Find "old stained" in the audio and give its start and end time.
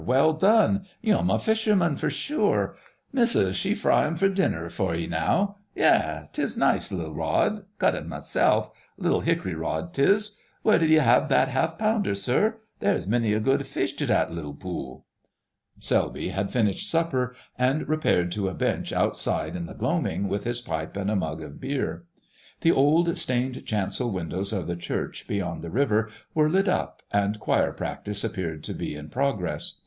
22.71-23.67